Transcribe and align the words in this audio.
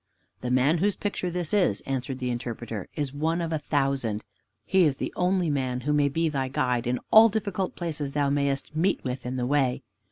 "The 0.41 0.49
man 0.49 0.79
whose 0.79 0.95
picture 0.95 1.29
this 1.29 1.53
is," 1.53 1.81
answered 1.81 2.17
the 2.17 2.31
Interpreter, 2.31 2.89
"is 2.95 3.13
one 3.13 3.39
of 3.39 3.53
a 3.53 3.59
thousand. 3.59 4.23
He 4.65 4.83
is 4.85 4.97
the 4.97 5.13
only 5.15 5.51
man 5.51 5.81
who 5.81 5.93
may 5.93 6.09
be 6.09 6.27
thy 6.27 6.47
guide 6.47 6.87
in 6.87 6.99
all 7.11 7.29
difficult 7.29 7.75
places 7.75 8.13
thou 8.13 8.31
mayest 8.31 8.75
meet 8.75 9.03
with 9.03 9.27
in 9.27 9.35
the 9.35 9.45
way. 9.45 9.83